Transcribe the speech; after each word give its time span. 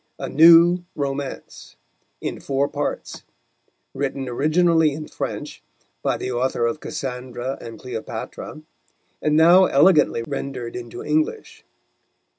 A 0.17 0.27
New 0.27 0.83
Romance. 0.95 1.75
In 2.21 2.39
four 2.39 2.67
parts. 2.67 3.21
Written 3.93 4.27
originally 4.27 4.93
in 4.93 5.07
French, 5.07 5.61
by 6.01 6.17
the 6.17 6.31
Author 6.31 6.65
of 6.65 6.79
Cassandra 6.79 7.55
and 7.61 7.77
Cleopatra: 7.77 8.63
and 9.21 9.37
now 9.37 9.65
elegantly 9.65 10.23
rendered 10.27 10.75
into 10.75 11.03
English. 11.03 11.63